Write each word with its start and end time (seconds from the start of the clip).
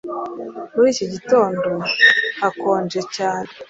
Muri 0.73 0.87
iki 0.93 1.05
gitondo 1.13 1.69
hakonje 2.41 2.99
cyane 3.15 3.49